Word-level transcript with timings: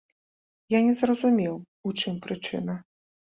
Я 0.75 0.79
не 0.87 0.95
зразумеў, 1.01 1.53
у 1.89 1.93
чым 2.05 2.17
прычына. 2.27 2.79